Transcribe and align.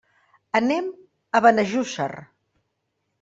Anem 0.59 0.87
a 1.39 1.41
Benejússer. 1.47 2.09